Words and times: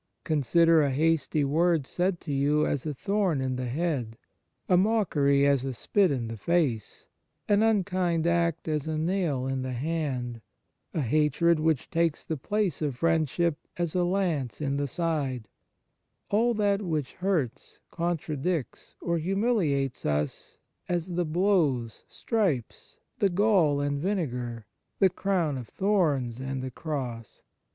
Consider 0.23 0.81
a 0.81 0.89
hasty 0.89 1.43
word 1.43 1.85
said 1.85 2.19
to 2.21 2.33
you 2.33 2.65
as 2.65 2.87
a 2.87 2.93
thorn 2.95 3.39
in 3.39 3.55
the 3.55 3.67
head; 3.67 4.17
a 4.67 4.75
mockery 4.75 5.45
as 5.45 5.63
a 5.63 5.75
spit 5.75 6.09
in 6.09 6.27
the 6.27 6.37
face; 6.37 7.05
an 7.47 7.61
unkind 7.61 8.25
act 8.25 8.67
as 8.67 8.87
a 8.87 8.97
nail 8.97 9.45
in 9.45 9.61
the 9.61 9.73
hand; 9.73 10.41
a 10.91 11.01
hatred 11.01 11.59
which 11.59 11.87
takes 11.91 12.25
the 12.25 12.35
place 12.35 12.81
of 12.81 12.95
friendship 12.95 13.59
as 13.77 13.93
a 13.93 14.03
lance 14.03 14.59
in 14.59 14.71
74 14.71 14.71
Evil 14.71 14.71
Thoughts 14.71 14.71
and 14.71 14.77
Tongues 14.79 14.79
the 14.81 14.95
side; 14.95 15.47
all 16.39 16.53
that 16.55 16.81
which 16.81 17.13
hurts, 17.13 17.79
contradicts, 17.91 18.95
or 19.01 19.17
humiliates 19.19 20.03
us 20.03 20.57
as 20.89 21.09
the 21.13 21.25
blows, 21.25 22.03
stripes, 22.07 22.97
the 23.19 23.29
gall 23.29 23.79
and 23.79 24.01
vinegar, 24.01 24.65
the 24.97 25.09
crown 25.11 25.59
of 25.59 25.67
thorns 25.67 26.39
and 26.41 26.63
the 26.63 26.71
cross. 26.71 27.43